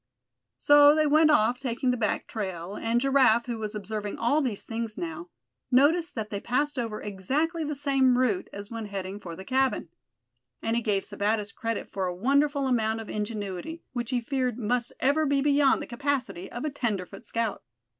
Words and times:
So 0.57 0.95
they 0.95 1.05
went 1.05 1.29
off, 1.29 1.59
taking 1.59 1.91
the 1.91 1.95
back 1.95 2.25
trail; 2.25 2.73
and 2.75 2.99
Giraffe, 2.99 3.45
who 3.45 3.59
was 3.59 3.75
observing 3.75 4.17
all 4.17 4.41
these 4.41 4.63
things 4.63 4.97
now, 4.97 5.29
noticed 5.69 6.15
that 6.15 6.31
they 6.31 6.39
passed 6.41 6.79
over 6.79 6.99
exactly 6.99 7.63
the 7.63 7.75
same 7.75 8.17
route 8.17 8.47
as 8.51 8.71
when 8.71 8.87
heading 8.87 9.19
for 9.19 9.35
the 9.35 9.45
cabin. 9.45 9.89
And 10.59 10.75
he 10.75 10.81
gave 10.81 11.05
Sebattis 11.05 11.53
credit 11.53 11.87
for 11.87 12.07
a 12.07 12.15
wonderful 12.15 12.65
amount 12.65 12.99
of 12.99 13.11
ingenuity, 13.11 13.83
which 13.93 14.09
he 14.09 14.21
feared 14.21 14.57
must 14.57 14.91
ever 14.99 15.27
be 15.27 15.39
beyond 15.39 15.83
the 15.83 15.85
capacity 15.85 16.51
of 16.51 16.65
a 16.65 16.71
tenderfoot 16.71 17.23
scout. 17.27 17.61